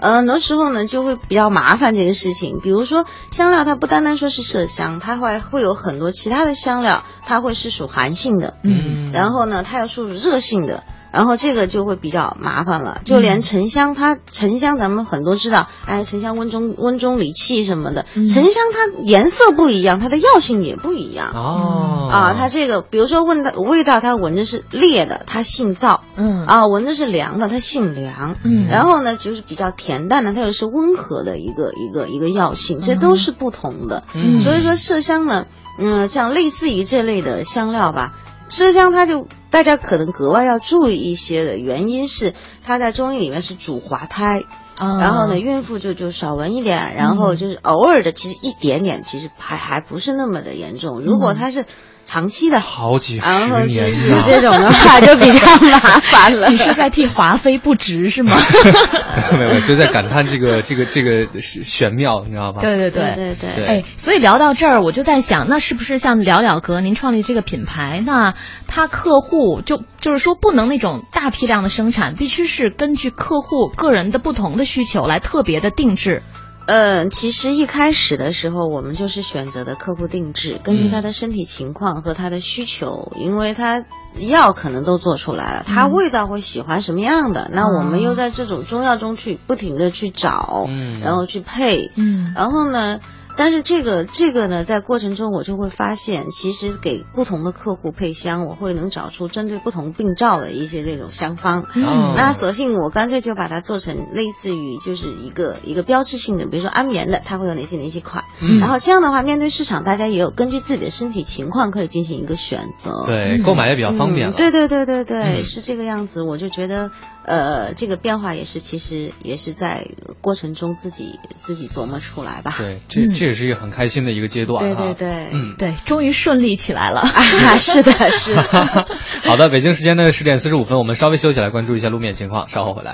[0.00, 2.60] 呃，很多时候呢就会比较麻烦这个事情。
[2.60, 10.84] 比如说香料，它不单单说是麝香，它会会有很多其他的香料，它会是属寒性的，嗯然后呢，它又属热性的。
[11.12, 18.26] 然后这个就会比较麻烦了，就连沉香，它沉香咱们很多知道，哎，沉香温中温中理气什么的，嗯。
[18.28, 21.32] 沉香它颜色不一样，它的药性也不一样。
[21.34, 22.08] 哦。
[22.10, 26.46] 啊，它这个，比如说问它味道，它闻着是烈的，它性燥；嗯。
[26.46, 28.36] 啊，闻着是凉的，它性凉。
[28.42, 28.66] 嗯。
[28.68, 34.02] 然后呢，就是比较甜淡的，它又是温和的一个一个一个药性，这都是不同的。
[34.14, 34.40] 嗯。
[34.40, 35.46] 所以说麝香呢，
[35.78, 38.12] 嗯，像类似于这类的香料吧，
[38.52, 44.42] 麝香它就大家可能格外要注意一些的原因是，它在中医里面是主滑胎。
[44.76, 51.00] 啊然后呢，孕妇就就少闻一点，然后就是偶尔的，其实一点点，其实还还不是那么的严重。
[51.00, 51.66] 如果它是
[52.04, 56.48] 长期的，好几然后就十年是啊这种的话， 就比较麻烦了。
[56.48, 58.36] 你是在替华妃不值是吗？
[59.32, 62.60] 没有，没有，就在感叹这个 这个这个是玄妙，你知道吧？
[62.60, 68.34] 对对对对对对哎，所以聊到这儿，我就在想，那是不是像了了阁您创立这个品牌，那
[68.66, 76.22] 他客户就就是说不能那种大批量的生产，必须是根据客户个人的不同的需求来特别的定制。
[76.66, 83.84] 嗯，其实一开始的时候，我们就是选择的客户定制，根据他的身体情况和他的需求，因为他
[84.16, 91.00] 药可能都做出来了，他味道会喜欢什么样的，那我们又在这种中药中去不停的去找，嗯。
[91.00, 92.32] 然后去配，嗯。
[92.34, 93.00] 然后呢，
[93.36, 101.66] 但是这个这个呢，在过程中我就会发现，其实给不同的客户配香，我会能找出针对不同病灶的一些这种香方。
[101.74, 108.24] 嗯那索性我干脆就把它做成类似于就是一个一个标志性的，比如说安眠的，它会有哪些哪些款。
[108.40, 113.04] 嗯然后这样的话，面对市场，大家也有根据自己的身体情况可以进行一个选择。
[113.06, 114.34] 对，购买也比较方便了。
[114.34, 116.22] 嗯对对对对对，嗯是这个样子。
[116.22, 116.90] 我就觉得，
[117.24, 119.86] 呃，这个变化也是其实也是在
[120.20, 122.54] 过程中自己自己琢磨出来吧。
[122.58, 124.76] 对，这这也是一个很开心的一个阶段对啊。
[124.82, 125.54] 对对，嗯。
[125.56, 127.00] 对，终于顺利起来了。
[127.00, 127.22] 啊，
[127.58, 128.42] 是的，是的。
[129.22, 132.92] 好的，北京时间的十点四十五分，我们稍微休息来关注一下路面情况，稍后回来。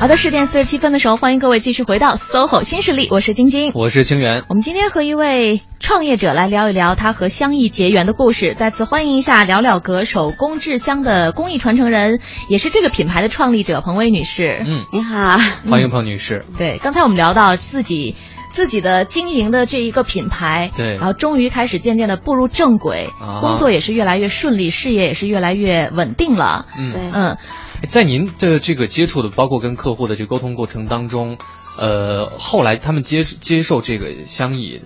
[0.00, 3.72] 好的，十点四十七分的时候，欢迎各位继续回到 SOHO 新势力，我是晶晶。
[3.74, 4.44] 我是清源。
[4.48, 8.54] 我们今天和一位创业者来聊一聊他和香艺结缘的故事。
[8.56, 14.64] 再次欢迎一下聊聊阁手工制香的工艺传承人，也是这个品牌的创立者彭薇女士。
[14.68, 15.36] 嗯，你好，
[15.68, 16.44] 欢迎彭女士。
[16.56, 18.14] 对，刚才我们聊到自己
[18.58, 26.66] 自己的经营的这一个品牌，对然后终于开始渐渐的步入正轨，啊工作也是越来越顺利，事业也是越来越稳定了。
[26.76, 27.36] 嗯，对，嗯，
[27.86, 31.38] 在您的这个接触的，包括跟客户的这个沟通过程当中，
[31.78, 34.82] 呃，后来他们接接受这个香艺。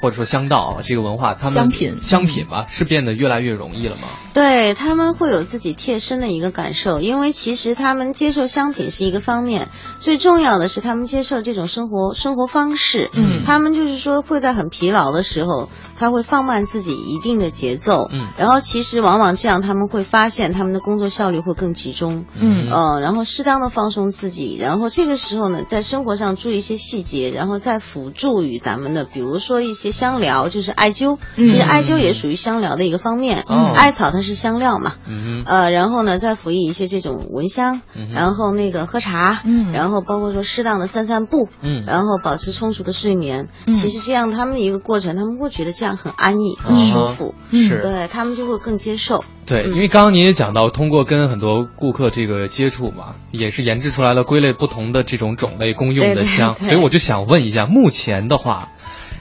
[0.00, 4.02] 或者说香道啊，这个文化，他们香品香品吧，是变得越来越容易了吗？
[4.32, 13.10] 对他们会有自己切身的一个感受，因为其实他们接受香品是一个方面，最重要的是他们接受这种生活生活方式。
[13.12, 15.68] 嗯他们就是说会在很疲劳的时候，
[16.00, 18.08] 他会放慢自己一定的节奏。
[18.10, 18.26] 嗯。
[18.38, 22.24] 然后其实往往这样，他们会发现他们的工作效率会更集中。
[22.34, 22.68] 嗯。
[22.70, 31.46] 呃，然后适当的放松自己，然后这个时候呢，在生活上注意一些细节，然后再辅助于咱们的，比如说一些香疗，就是艾灸，嗯。
[31.46, 33.44] 其实艾灸也属于香疗的一个方面。
[33.48, 39.72] 嗯艾草它是香料嘛，嗯呃，然后呢，再辅以一些这种蚊香，嗯然后那个喝茶，嗯。
[39.72, 41.84] 然后包括说适当的散散步，嗯。
[41.86, 43.48] 然后保持充足的睡眠。
[43.66, 43.74] 嗯。
[43.74, 49.24] 其实这样他们的一个过程，他们会觉得这样很安逸、很舒服，嗯是对他们就会更接受。
[49.46, 58.68] 对，嗯因为刚刚您也讲到，通过跟很多顾客这个接触嘛，也是研制出来了归类不同的这种种类公用的香，对所以我就想问一下，目前的话，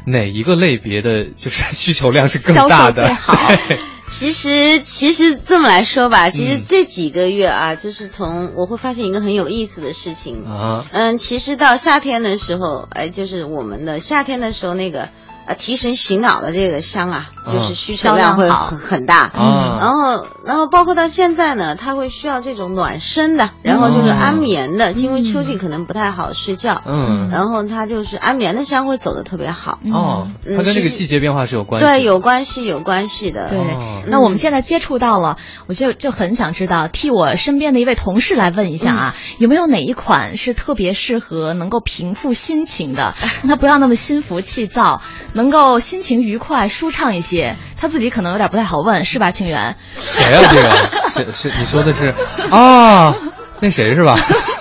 [0.06, 3.06] 哪一个类别的就是 需求量是更大的？
[3.06, 3.52] 最好
[4.10, 10.46] 其实，其实这么来说吧，其实嗯这几个月啊，就是从我会发现一个很有意思的事情。
[10.46, 15.10] 啊，嗯，其实到夏天的时候，哎，就是我们的夏天的时候那个。
[15.50, 19.32] 啊，提神醒脑的这个香啊，就是需求量会很很大。
[19.34, 26.82] 嗯，然后然后包括到现在呢，它会需要这种暖身的，然后就是安眠的，因为秋季可能不太好睡觉。
[26.86, 29.80] 嗯，然后它就是安眠的香会走的特别好。
[29.94, 31.88] 哦，它跟这个季节变化是有关系。
[31.88, 33.50] 对，有关系，有关系的。
[33.50, 33.60] 对，
[34.08, 45.02] 那我们现在接触到了，我就就很想知道，替我身边的一位同事来问一下啊，有没有哪一款是特别适合能够平复心情的，让他不要那么心浮气躁，
[45.34, 47.39] 能够心情愉快、舒畅一些？
[47.78, 49.76] 他自己可能有点不太好问，是吧，庆元？
[49.96, 50.42] 谁啊？
[51.14, 52.14] 这个 是是你说的是
[52.52, 53.16] 啊？
[53.60, 54.18] 那谁是吧？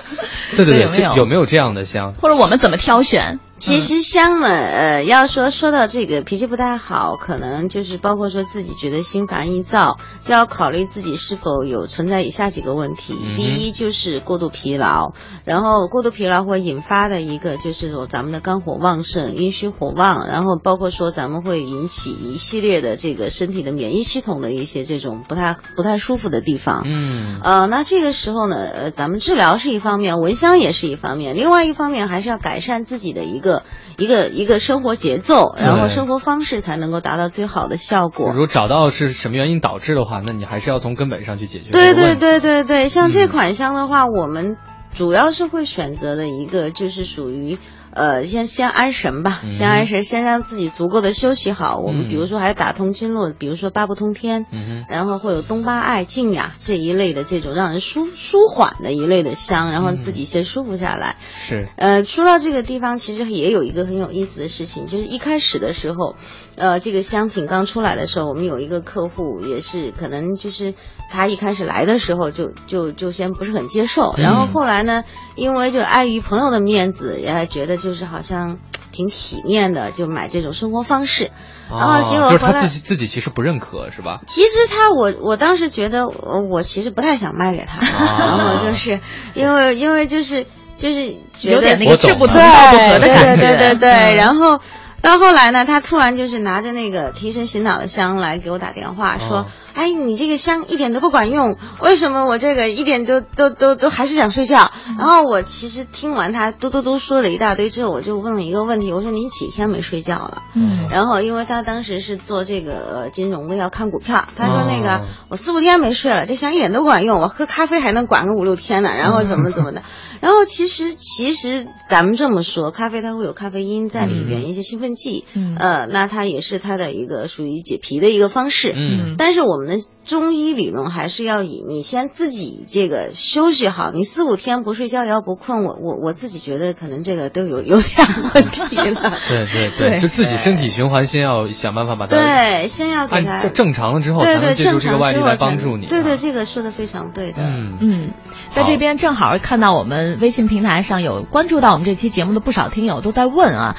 [0.55, 2.13] 对对对，有没有这样的香？
[2.13, 3.39] 或者我们怎么挑选？
[3.59, 13.13] 其实香呢，呃，要说说到这个脾气不太好，可能就是包括说自己觉得心烦意躁，就要考虑自己是否有存在以下几个问题。
[13.35, 15.11] 第一就是过度疲劳，
[15.43, 26.83] 然后过度疲劳会引发的一个就是说咱们的肝火旺盛，阴虚火旺，然后包括说咱们会引起一系列的这个身体的免疫系统的一些这种不太不太舒服的地方。
[26.87, 33.48] 嗯，呃，那这个时候呢，呃，咱们治疗是一方面，闻香也是一方面，另外一方面还是要改善自己的一个。
[33.97, 38.31] 一个一个生活节奏，然后生活方式才能够达到最好的效果。
[38.31, 41.71] 如果找到是什么原因导致的话，那你还是要从根本上去解决。
[41.71, 44.57] 对对对对对，像这款香的话，我们
[44.93, 47.57] 主要是会选择的一个就是属于。
[47.91, 51.77] 呃，先先安神吧，先安神，先让自己足够的休息好。
[51.77, 54.45] 我们比如说还打通经络，比如说八不通天，
[54.87, 61.17] 然后会有东巴艾、静雅这一类的这种让人舒舒缓的一类的香，然后自己先舒服下来。
[61.37, 61.67] 是。
[61.77, 66.15] 呃，说到这个地方，其实也有一个很有意思的事情，就是一开始的时候，
[66.59, 70.75] 呃，这个香品刚出来的时候，我们有一个客户也是可能就是
[71.09, 75.03] 他一开始来的时候就就就先不是很接受，然后后来呢，
[75.35, 77.79] 因为就碍于朋友的面子，也觉得。
[77.79, 78.57] 就是好像
[78.91, 81.31] 挺体面的，就买这种生活方式，
[81.71, 84.19] 然后结果就是他自己自己其实不认可，是吧？
[84.27, 87.79] 其实他我我当时觉得我我其实不太想卖给他，
[88.19, 88.99] 然后就是
[89.33, 90.45] 因为因为就是
[90.75, 94.59] 就是有点那个志不同道不合的感觉，对对对对， 然后。
[95.01, 119.81] 到后来呢，他突然就是拿着那个提神醒脑的香来给我打电话，说：“哎，你这个香一点都不管用，为什么我这个一点都 都都都还是想睡觉？”然后我其实听完他嘟嘟嘟说了一大堆之后，我就问了一个问题，我说：“你几天没睡觉了？”嗯，然后因为他当时是做这个金融的，要看股票，他说：“那个我四五天没睡了，这香一点都不管用，我喝咖啡还能管个五六天呢。”然后怎么 怎么的。
[120.21, 125.25] 然后其实其实咱们这么说，咖啡它会有咖啡因在里边，一些兴奋剂，
[125.57, 128.73] 呃，那它也是它的一个属于解皮的一个方式。
[128.75, 129.77] 嗯，但是我们的
[130.09, 139.19] 中医理论还是要以你先自己这个休息好，你四五天不睡觉要不困，我我我自己觉得可能这个都有有点问题了。
[139.29, 145.85] 对对对，就自己身体循环先要想办法把它对，先要给它正常了之后，对对借助这个外力来帮助你。
[145.85, 147.43] 对对，这个说的非常对的。
[147.43, 148.11] 嗯嗯，
[148.55, 150.09] 在这边正好看到我们。
[150.19, 153.75] 微信平台上有关注到我们这期节目的不少听友都在问啊，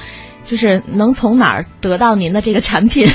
[0.47, 3.07] 就是能从哪儿得到您的这个产品？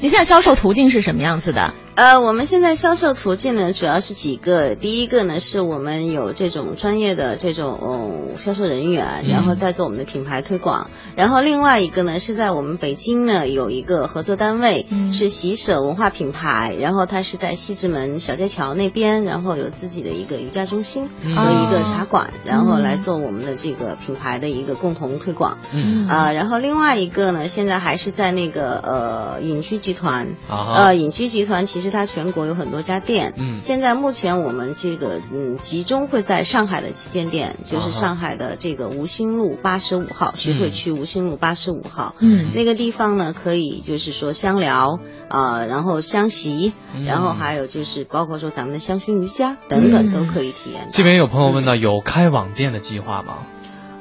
[0.00, 1.74] 您现在销售途径是什么样子的？
[1.94, 4.74] 呃，我们现在销售途径呢，主要是几个。
[4.74, 10.90] 第一个呢，是我们有这种专业的这种销售人员，然后再做我们的品牌推广。
[11.16, 25.58] 然后另外一个呢，是在我们北京呢有一个合作单位，是喜舍文化品牌，然后它是在西直门小街桥那边，然后有自己的一个瑜伽中心和一个茶馆，然后来做我们的这个品牌的一个共同推广。
[25.72, 31.92] 嗯啊，然后另外一个呢，现在还是在那个呃隐居集团，呃隐居集团其实。
[31.92, 46.72] 它全国有很多家店，嗯，现在目前我们这个嗯集中会在上海的旗舰店，就是上海的这个吴兴路八十五号，徐汇区吴兴路八十五号，嗯，那个地方呢可以就是说香疗啊，然后香席，
[47.04, 50.88] 然后还有就是包括说咱们的香薰瑜伽等等都可以体验。
[50.94, 53.40] 这边有朋友问到，有开网店的计划吗？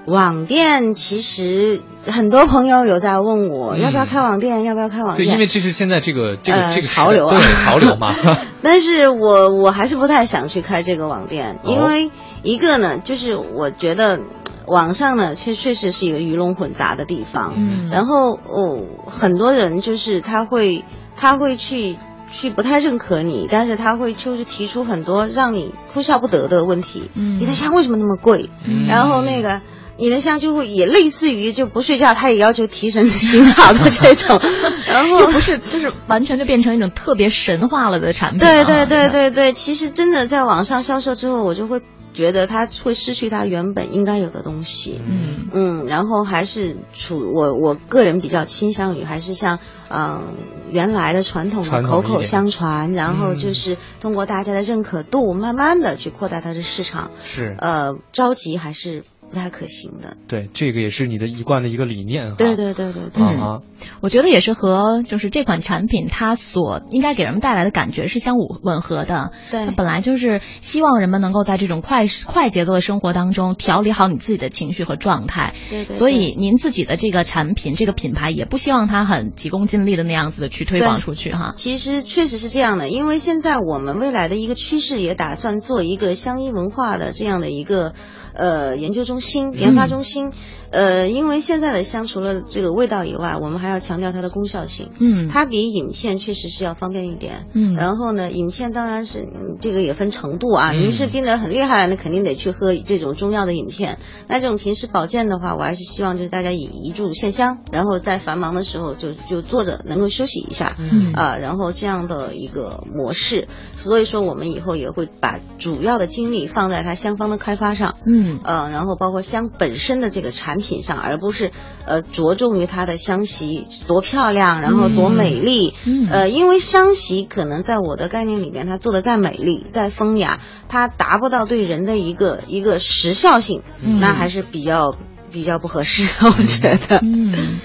[0.05, 5.27] 网店其实很多朋友有在问我要不要开网店，要不要开网店？
[5.27, 8.15] 对，因为这是现在这个这个这个潮流啊，潮流嘛。
[8.63, 12.09] 但是我我还是不太想去开这个网店，因为
[12.41, 14.19] 一个呢，就是我觉得
[14.65, 17.53] 网上呢，其实确实是一个鱼龙混杂的地方。
[17.55, 17.89] 嗯。
[17.91, 20.83] 然后哦，很多人就是他会
[21.15, 21.95] 他会去
[22.31, 27.11] 去不太认可你，但是他会就是提出很多让你哭笑不得的问题。
[27.13, 27.37] 嗯。
[27.37, 28.49] 你的香为什么那么贵？
[28.65, 28.87] 嗯。
[28.87, 29.61] 然后那个。
[30.01, 34.41] 你的香就会也类似于就不睡觉，他也要求提神醒脑的这种，
[34.87, 38.39] 然后不是就是完全就变成一种特别神话了的产品。
[38.39, 41.81] 对对对对对，其实真的在网上销售之后，我就会
[42.15, 44.99] 觉得它会失去它原本应该有的东西。
[45.07, 50.35] 嗯嗯，然后还是处我我个人比较倾向于还是像嗯
[50.71, 57.11] 原来的传统的口口相传，然后嗯就是通过大家的认可度，慢慢的去扩大它的市场。
[57.23, 60.17] 是，呃，着急还是不太可行的。
[60.27, 62.35] 对，这个也是你的一贯的一个理念哈。
[62.37, 63.23] 对对对对对。
[63.23, 63.61] 啊哈，
[64.01, 69.31] 我觉得也是和就是这款产品它所应该给人们带来的感觉是相吻吻合的。
[69.49, 75.53] 对本来就是希望人们能够在这种快快节奏的生活当中调理好你自己的情绪和状态。
[75.69, 81.53] 对对所以您自己的这个产品、这个品牌也不希望它很急功近利的那样子的去推广出去哈。
[81.57, 87.93] 其实确实是这样的，因为现在我们未来的一个趋势也打算做一个相依文化的这样的一个
[88.33, 90.31] 呃研究中心、研发中心。
[90.71, 94.89] 呃，因为现在的香除了这个味道以外，我们还要强调它的功效性。
[95.01, 97.45] 嗯，它比影片确实是要方便一点。
[97.51, 100.71] 嗯然后呢，影片当然是嗯这个也分程度啊。
[100.71, 103.97] 嗯您是病得很厉害了，那肯定得去喝这种中药的影片。
[104.29, 110.77] 那这种平时保健的话，我还是希望就是大家以一炷线香，然后在繁忙的时候就就坐着能够休息一下。
[110.79, 117.95] 嗯啊，然后这样的一个模式，所以说我们以后也会把主要的精力放在它香方的开发上。
[118.05, 121.51] 嗯呃，然后包括香本身的这个产品上，而不是
[121.85, 125.73] 呃着重于它的香席多漂亮，然后多美丽。
[125.85, 134.95] 嗯呃，因为香席可能在我的概念里面，它做的再美丽、再风雅，它达不到对人的一个一个时效性，嗯那还是比较
[135.31, 136.99] 比较不合适的，我觉得。
[137.01, 137.59] 嗯。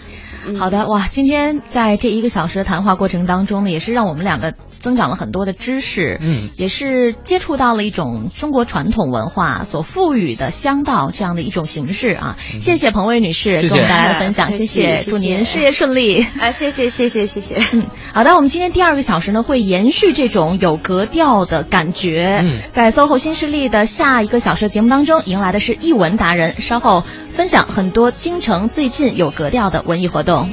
[0.60, 1.08] 好的，哇！
[1.08, 4.54] 今天在这一个小时的谈话过程当中呢，也是让我们两个
[4.86, 12.36] 增长了很多的知识，嗯也是接触到了一种中国传统文化所赋予的香道这样的一种形式啊。
[12.60, 16.22] 谢谢彭薇女士谢谢给我们带来的分享，谢谢祝您事业顺利。
[16.22, 17.56] 啊，谢谢谢谢谢谢。
[17.76, 22.42] 嗯，好的，我们今天第二个小时呢，会延续这种有格调的感觉。
[22.44, 27.02] 嗯在 SOHO 新势力的下一个小时的节目当中，迎来的是译文达人，稍后
[27.34, 30.48] 分享很多京城最近有格调的文艺活动。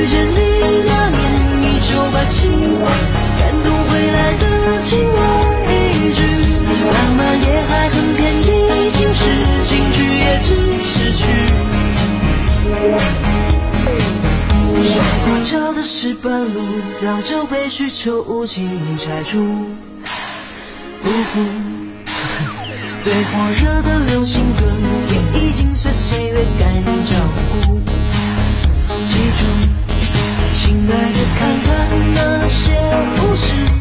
[0.00, 0.34] 遇见你
[0.86, 1.20] 那年
[1.60, 2.48] 一九八七
[3.38, 5.20] 感动回来的轻而
[5.68, 5.70] 易
[6.16, 6.18] 举
[6.88, 8.48] 浪漫也还很便宜
[8.92, 9.22] 情是
[9.62, 10.48] 情趣也只
[10.88, 11.20] 是趣
[14.80, 14.96] 睡
[15.26, 16.58] 不着的石板路
[16.94, 19.66] 早就被需求无情拆除。
[21.02, 21.40] 不复
[22.98, 24.64] 最火热的流行歌
[25.10, 27.16] 也已经随岁月改变角
[27.66, 27.80] 度
[29.04, 29.69] 记住
[30.70, 32.70] 亲爱的看看那些
[33.20, 33.79] 故事。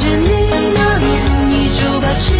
[0.00, 0.30] 见你
[0.74, 2.32] 那年一九八七